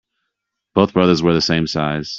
Both 0.73 0.93
brothers 0.93 1.21
wear 1.21 1.35
the 1.35 1.41
same 1.41 1.67
size. 1.67 2.09